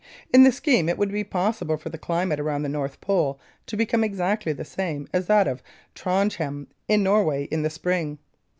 [0.33, 3.77] In the scheme it would be possible for the climate around the North Pole to
[3.77, 5.61] become exactly the same as that of
[5.93, 8.17] Trondhjem, in Norway, in the Spring.